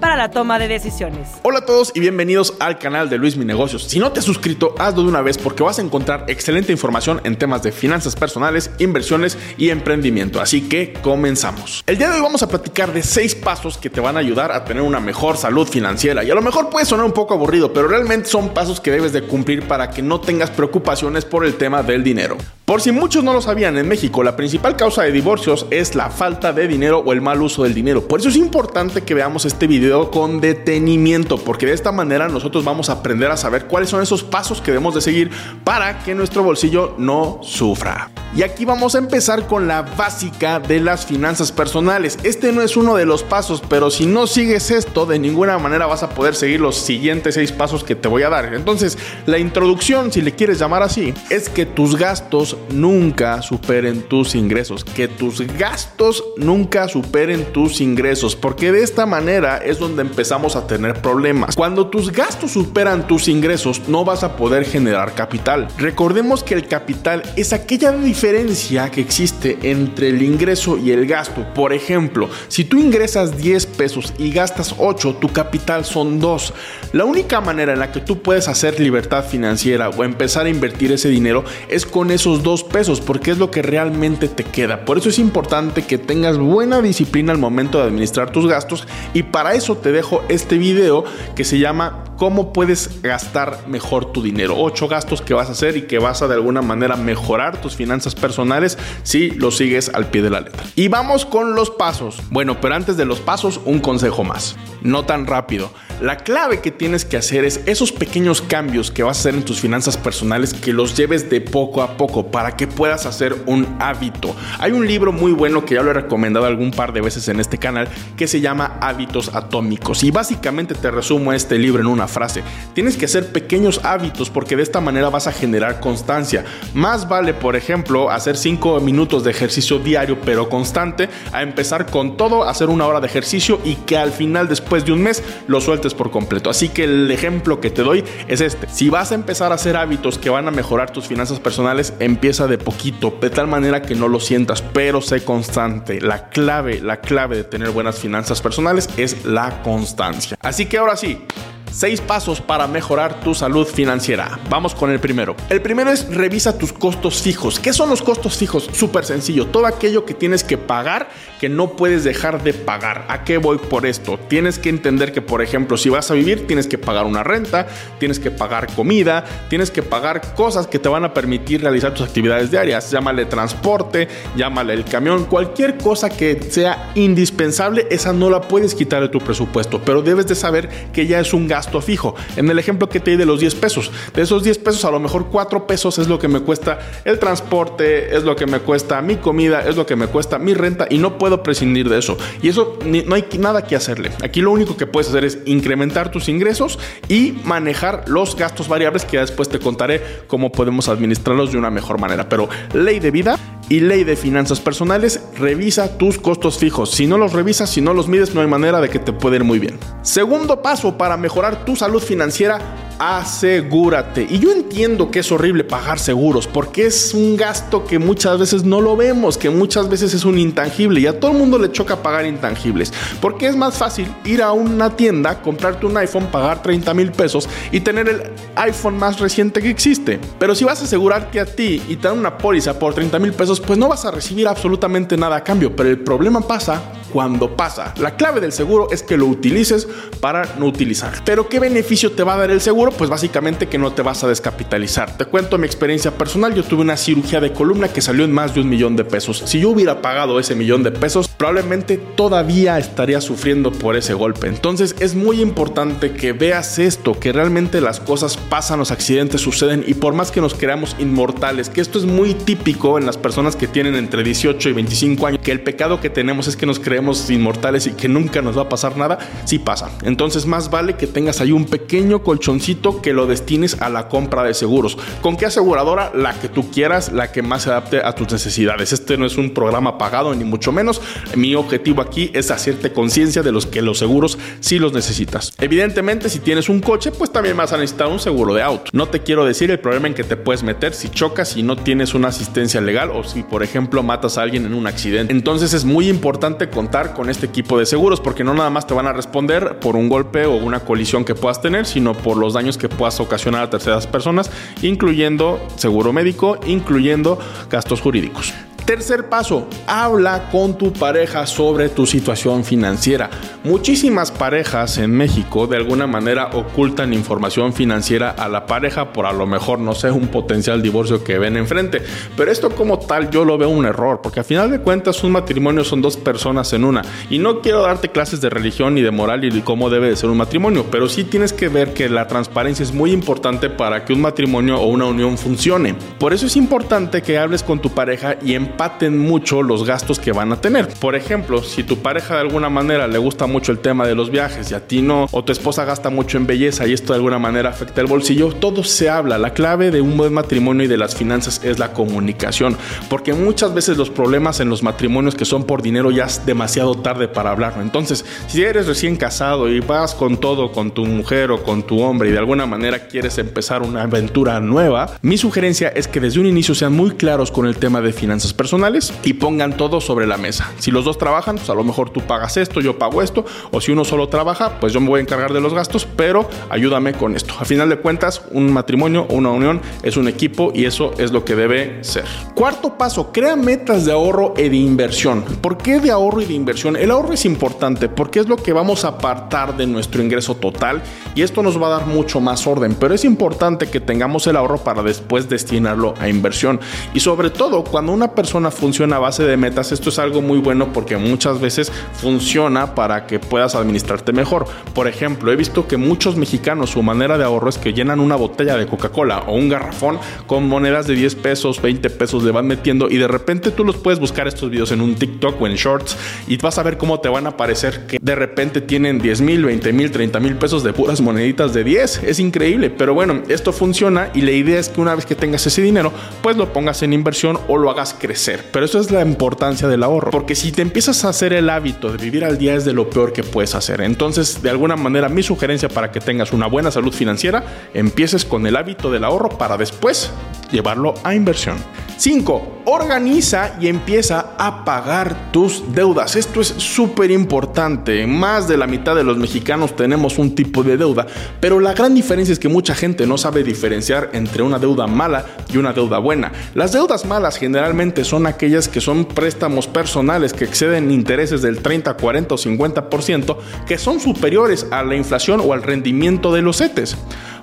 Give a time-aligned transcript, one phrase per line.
[0.00, 1.28] para la toma de decisiones.
[1.42, 3.84] Hola a todos y bienvenidos al canal de Luis Mi Negocios.
[3.84, 7.20] Si no te has suscrito, hazlo de una vez porque vas a encontrar excelente información
[7.24, 10.40] en temas de finanzas personales, inversiones y emprendimiento.
[10.40, 11.84] Así que comenzamos.
[11.86, 14.52] El día de hoy vamos a platicar de seis pasos que te van a ayudar
[14.52, 16.24] a tener una mejor salud financiera.
[16.24, 19.12] Y a lo mejor puede sonar un poco aburrido, pero realmente son pasos que debes
[19.12, 22.36] de cumplir para que no tengas preocupaciones por el tema del dinero.
[22.70, 26.08] Por si muchos no lo sabían, en México la principal causa de divorcios es la
[26.08, 28.06] falta de dinero o el mal uso del dinero.
[28.06, 32.64] Por eso es importante que veamos este video con detenimiento, porque de esta manera nosotros
[32.64, 35.32] vamos a aprender a saber cuáles son esos pasos que debemos de seguir
[35.64, 38.08] para que nuestro bolsillo no sufra.
[38.32, 42.16] Y aquí vamos a empezar con la básica de las finanzas personales.
[42.22, 45.86] Este no es uno de los pasos, pero si no sigues esto, de ninguna manera
[45.86, 48.54] vas a poder seguir los siguientes seis pasos que te voy a dar.
[48.54, 54.36] Entonces, la introducción, si le quieres llamar así, es que tus gastos nunca superen tus
[54.36, 54.84] ingresos.
[54.84, 58.36] Que tus gastos nunca superen tus ingresos.
[58.36, 61.56] Porque de esta manera es donde empezamos a tener problemas.
[61.56, 65.66] Cuando tus gastos superan tus ingresos, no vas a poder generar capital.
[65.78, 71.54] Recordemos que el capital es aquella que existe entre el ingreso y el gasto.
[71.54, 76.52] Por ejemplo, si tú ingresas 10 pesos y gastas 8, tu capital son 2.
[76.92, 80.92] La única manera en la que tú puedes hacer libertad financiera o empezar a invertir
[80.92, 84.84] ese dinero es con esos dos pesos porque es lo que realmente te queda.
[84.84, 89.24] Por eso es importante que tengas buena disciplina al momento de administrar tus gastos y
[89.24, 91.04] para eso te dejo este video
[91.34, 94.54] que se llama cómo puedes gastar mejor tu dinero.
[94.56, 97.76] Ocho gastos que vas a hacer y que vas a de alguna manera mejorar tus
[97.76, 100.62] finanzas personales si lo sigues al pie de la letra.
[100.76, 102.20] Y vamos con los pasos.
[102.30, 104.56] Bueno, pero antes de los pasos, un consejo más.
[104.82, 105.70] No tan rápido.
[106.00, 109.44] La clave que tienes que hacer es esos pequeños cambios que vas a hacer en
[109.44, 113.76] tus finanzas personales que los lleves de poco a poco para que puedas hacer un
[113.80, 114.34] hábito.
[114.58, 117.38] Hay un libro muy bueno que ya lo he recomendado algún par de veces en
[117.38, 122.08] este canal que se llama Hábitos Atómicos y básicamente te resumo este libro en una
[122.08, 122.42] frase.
[122.72, 126.46] Tienes que hacer pequeños hábitos porque de esta manera vas a generar constancia.
[126.72, 132.16] Más vale, por ejemplo, hacer 5 minutos de ejercicio diario pero constante a empezar con
[132.16, 135.60] todo, hacer una hora de ejercicio y que al final después de un mes lo
[135.60, 136.50] sueltes por completo.
[136.50, 138.68] Así que el ejemplo que te doy es este.
[138.68, 142.46] Si vas a empezar a hacer hábitos que van a mejorar tus finanzas personales, empieza
[142.46, 146.00] de poquito, de tal manera que no lo sientas, pero sé constante.
[146.00, 150.36] La clave, la clave de tener buenas finanzas personales es la constancia.
[150.40, 151.24] Así que ahora sí,
[151.72, 154.38] 6 pasos para mejorar tu salud financiera.
[154.48, 155.36] Vamos con el primero.
[155.48, 157.58] El primero es revisa tus costos fijos.
[157.58, 158.68] ¿Qué son los costos fijos?
[158.72, 159.46] Súper sencillo.
[159.46, 161.08] Todo aquello que tienes que pagar
[161.40, 163.06] que no puedes dejar de pagar.
[163.08, 164.18] ¿A qué voy por esto?
[164.28, 167.66] Tienes que entender que, por ejemplo, si vas a vivir, tienes que pagar una renta,
[167.98, 172.06] tienes que pagar comida, tienes que pagar cosas que te van a permitir realizar tus
[172.06, 172.90] actividades diarias.
[172.90, 179.00] Llámale transporte, llámale el camión, cualquier cosa que sea indispensable, esa no la puedes quitar
[179.02, 182.14] de tu presupuesto, pero debes de saber que ya es un gasto gasto fijo.
[182.36, 184.90] En el ejemplo que te di de los 10 pesos, de esos 10 pesos a
[184.90, 188.60] lo mejor 4 pesos es lo que me cuesta el transporte, es lo que me
[188.60, 191.98] cuesta mi comida, es lo que me cuesta mi renta y no puedo prescindir de
[191.98, 192.16] eso.
[192.42, 194.10] Y eso no hay nada que hacerle.
[194.22, 196.78] Aquí lo único que puedes hacer es incrementar tus ingresos
[197.08, 201.70] y manejar los gastos variables que ya después te contaré cómo podemos administrarlos de una
[201.70, 202.26] mejor manera.
[202.30, 203.38] Pero ley de vida
[203.70, 206.90] y ley de finanzas personales, revisa tus costos fijos.
[206.90, 209.36] Si no los revisas, si no los mides, no hay manera de que te pueda
[209.36, 209.78] ir muy bien.
[210.02, 212.58] Segundo paso para mejorar tu salud financiera,
[213.00, 214.26] asegúrate.
[214.28, 218.62] Y yo entiendo que es horrible pagar seguros porque es un gasto que muchas veces
[218.62, 221.72] no lo vemos, que muchas veces es un intangible y a todo el mundo le
[221.72, 222.92] choca pagar intangibles.
[223.22, 227.48] Porque es más fácil ir a una tienda, comprarte un iPhone, pagar 30 mil pesos
[227.72, 228.22] y tener el
[228.56, 230.20] iPhone más reciente que existe.
[230.38, 233.32] Pero si vas a asegurarte a ti y te dan una póliza por 30 mil
[233.32, 235.74] pesos, pues no vas a recibir absolutamente nada a cambio.
[235.74, 236.82] Pero el problema pasa
[237.12, 237.94] cuando pasa.
[237.98, 239.88] La clave del seguro es que lo utilices
[240.20, 241.12] para no utilizar.
[241.24, 242.89] Pero ¿qué beneficio te va a dar el seguro?
[242.90, 245.16] Pues básicamente que no te vas a descapitalizar.
[245.16, 246.54] Te cuento mi experiencia personal.
[246.54, 249.42] Yo tuve una cirugía de columna que salió en más de un millón de pesos.
[249.46, 254.48] Si yo hubiera pagado ese millón de pesos, probablemente todavía estaría sufriendo por ese golpe.
[254.48, 259.84] Entonces es muy importante que veas esto, que realmente las cosas pasan, los accidentes suceden
[259.86, 263.56] y por más que nos creamos inmortales, que esto es muy típico en las personas
[263.56, 266.78] que tienen entre 18 y 25 años, que el pecado que tenemos es que nos
[266.78, 269.92] creemos creemos inmortales y que nunca nos va a pasar nada, sí pasa.
[270.02, 274.42] Entonces más vale que tengas ahí un pequeño colchoncito que lo destines a la compra
[274.42, 274.96] de seguros.
[275.20, 276.10] ¿Con qué aseguradora?
[276.14, 278.92] La que tú quieras, la que más se adapte a tus necesidades.
[278.92, 281.00] Este no es un programa pagado ni mucho menos.
[281.36, 285.52] Mi objetivo aquí es hacerte conciencia de los que los seguros sí los necesitas.
[285.58, 288.90] Evidentemente si tienes un coche pues también vas a necesitar un seguro de auto.
[288.92, 291.76] No te quiero decir el problema en que te puedes meter si chocas y no
[291.76, 295.32] tienes una asistencia legal o si por ejemplo matas a alguien en un accidente.
[295.32, 298.94] Entonces es muy importante contar con este equipo de seguros porque no nada más te
[298.94, 302.54] van a responder por un golpe o una colisión que puedas tener, sino por los
[302.54, 304.50] daños que puedas ocasionar a terceras personas,
[304.82, 307.38] incluyendo seguro médico, incluyendo
[307.70, 308.52] gastos jurídicos.
[308.90, 313.30] Tercer paso, habla con tu pareja sobre tu situación financiera.
[313.62, 319.32] Muchísimas parejas en México de alguna manera ocultan información financiera a la pareja por a
[319.32, 322.02] lo mejor, no sé, un potencial divorcio que ven enfrente.
[322.36, 325.30] Pero esto como tal yo lo veo un error, porque a final de cuentas un
[325.30, 327.02] matrimonio son dos personas en una.
[327.28, 330.16] Y no quiero darte clases de religión ni de moral y de cómo debe de
[330.16, 334.04] ser un matrimonio, pero sí tienes que ver que la transparencia es muy importante para
[334.04, 335.94] que un matrimonio o una unión funcione.
[336.18, 340.18] Por eso es importante que hables con tu pareja y en empaten mucho los gastos
[340.18, 340.88] que van a tener.
[340.88, 344.30] Por ejemplo, si tu pareja de alguna manera le gusta mucho el tema de los
[344.30, 347.18] viajes y a ti no, o tu esposa gasta mucho en belleza y esto de
[347.18, 349.36] alguna manera afecta el bolsillo, todo se habla.
[349.36, 352.74] La clave de un buen matrimonio y de las finanzas es la comunicación,
[353.10, 356.94] porque muchas veces los problemas en los matrimonios que son por dinero ya es demasiado
[356.94, 357.82] tarde para hablarlo.
[357.82, 362.00] Entonces, si eres recién casado y vas con todo, con tu mujer o con tu
[362.00, 366.40] hombre y de alguna manera quieres empezar una aventura nueva, mi sugerencia es que desde
[366.40, 370.26] un inicio sean muy claros con el tema de finanzas personales y pongan todo sobre
[370.26, 370.70] la mesa.
[370.80, 373.80] Si los dos trabajan, pues a lo mejor tú pagas esto, yo pago esto, o
[373.80, 377.14] si uno solo trabaja, pues yo me voy a encargar de los gastos, pero ayúdame
[377.14, 377.54] con esto.
[377.58, 381.32] A final de cuentas, un matrimonio o una unión es un equipo y eso es
[381.32, 382.26] lo que debe ser.
[382.54, 385.42] Cuarto paso, crea metas de ahorro y de inversión.
[385.62, 386.96] ¿Por qué de ahorro y de inversión?
[386.96, 391.02] El ahorro es importante porque es lo que vamos a apartar de nuestro ingreso total
[391.34, 394.56] y esto nos va a dar mucho más orden, pero es importante que tengamos el
[394.56, 396.78] ahorro para después destinarlo a inversión
[397.14, 400.58] y sobre todo cuando una persona funciona a base de metas, esto es algo muy
[400.58, 404.66] bueno porque muchas veces funciona para que puedas administrarte mejor.
[404.92, 408.34] Por ejemplo, he visto que muchos mexicanos su manera de ahorro es que llenan una
[408.34, 410.18] botella de Coca-Cola o un garrafón
[410.48, 413.96] con monedas de 10 pesos, 20 pesos, le van metiendo y de repente tú los
[413.96, 416.16] puedes buscar estos videos en un TikTok o en Shorts
[416.48, 419.64] y vas a ver cómo te van a aparecer que de repente tienen 10 mil,
[419.64, 422.24] 20 mil, 30 mil pesos de puras moneditas de 10.
[422.24, 425.64] Es increíble, pero bueno, esto funciona y la idea es que una vez que tengas
[425.68, 426.12] ese dinero,
[426.42, 428.39] pues lo pongas en inversión o lo hagas crecer
[428.72, 432.10] pero eso es la importancia del ahorro, porque si te empiezas a hacer el hábito
[432.10, 434.00] de vivir al día es de lo peor que puedes hacer.
[434.00, 437.64] Entonces, de alguna manera, mi sugerencia para que tengas una buena salud financiera,
[437.94, 440.30] empieces con el hábito del ahorro para después
[440.70, 441.76] llevarlo a inversión.
[442.20, 442.82] 5.
[442.84, 446.36] Organiza y empieza a pagar tus deudas.
[446.36, 448.26] Esto es súper importante.
[448.26, 451.26] Más de la mitad de los mexicanos tenemos un tipo de deuda,
[451.60, 455.46] pero la gran diferencia es que mucha gente no sabe diferenciar entre una deuda mala
[455.72, 456.52] y una deuda buena.
[456.74, 462.18] Las deudas malas generalmente son aquellas que son préstamos personales que exceden intereses del 30,
[462.18, 463.56] 40 o 50%
[463.86, 467.16] que son superiores a la inflación o al rendimiento de los CETES.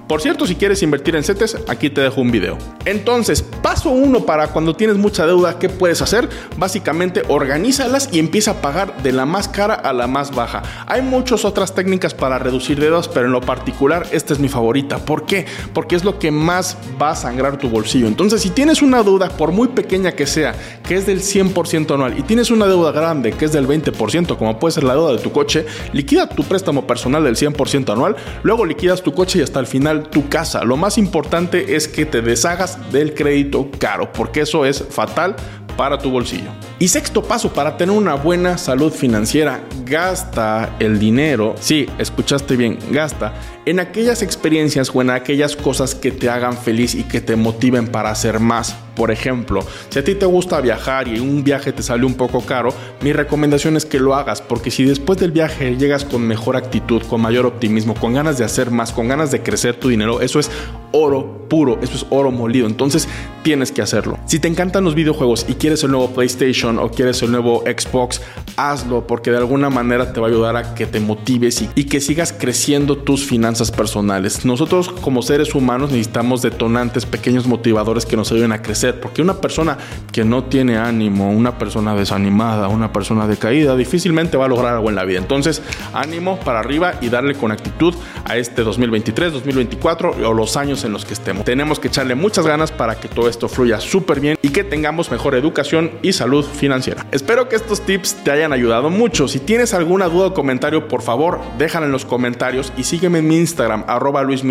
[0.07, 2.57] Por cierto, si quieres invertir en CETES, aquí te dejo un video.
[2.85, 6.29] Entonces, paso uno para cuando tienes mucha deuda, ¿qué puedes hacer?
[6.57, 10.63] Básicamente, organízalas y empieza a pagar de la más cara a la más baja.
[10.85, 14.99] Hay muchas otras técnicas para reducir deudas, pero en lo particular, esta es mi favorita.
[14.99, 15.45] ¿Por qué?
[15.73, 18.07] Porque es lo que más va a sangrar tu bolsillo.
[18.07, 20.55] Entonces, si tienes una deuda, por muy pequeña que sea,
[20.87, 24.57] que es del 100% anual, y tienes una deuda grande, que es del 20%, como
[24.57, 28.65] puede ser la deuda de tu coche, liquida tu préstamo personal del 100% anual, luego
[28.65, 30.63] liquidas tu coche y hasta el final tu casa.
[30.63, 35.35] Lo más importante es que te deshagas del crédito caro, porque eso es fatal
[35.77, 36.49] para tu bolsillo.
[36.79, 42.79] Y sexto paso para tener una buena salud financiera, gasta el dinero, sí, escuchaste bien,
[42.91, 43.33] gasta
[43.65, 47.87] en aquellas experiencias o en aquellas cosas que te hagan feliz y que te motiven
[47.87, 48.75] para hacer más.
[48.97, 52.41] Por ejemplo, si a ti te gusta viajar y un viaje te sale un poco
[52.41, 56.57] caro, mi recomendación es que lo hagas, porque si después del viaje llegas con mejor
[56.57, 60.19] actitud, con mayor optimismo, con ganas de hacer más, con ganas de crecer tu dinero,
[60.19, 60.49] eso es
[60.91, 63.07] oro puro, eso es oro molido, entonces
[63.43, 64.17] tienes que hacerlo.
[64.25, 68.21] Si te encantan los videojuegos y quieres el nuevo PlayStation o quieres el nuevo Xbox,
[68.57, 71.83] hazlo porque de alguna manera te va a ayudar a que te motives y, y
[71.85, 74.43] que sigas creciendo tus finanzas personales.
[74.43, 79.35] Nosotros como seres humanos necesitamos detonantes, pequeños motivadores que nos ayuden a crecer porque una
[79.35, 79.77] persona
[80.11, 84.89] que no tiene ánimo, una persona desanimada, una persona decaída, difícilmente va a lograr algo
[84.89, 85.19] en la vida.
[85.19, 85.61] Entonces,
[85.93, 87.93] ánimo para arriba y darle con actitud
[88.25, 91.45] a este 2023, 2024 o los años en los que estemos.
[91.45, 95.11] Tenemos que echarle muchas ganas para que todo esto fluya súper bien y que tengamos
[95.11, 97.05] mejor educación y salud financiera.
[97.11, 99.27] Espero que estos tips te hayan ayudado mucho.
[99.27, 103.27] Si tienes alguna duda o comentario, por favor, déjala en los comentarios y sígueme en
[103.27, 104.43] mi Instagram, arroba Luis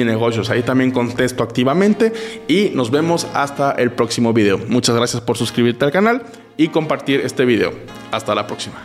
[0.50, 2.12] Ahí también contesto activamente
[2.49, 4.59] y nos vemos hasta el próximo video.
[4.59, 6.23] Muchas gracias por suscribirte al canal
[6.56, 7.73] y compartir este video.
[8.11, 8.83] Hasta la próxima.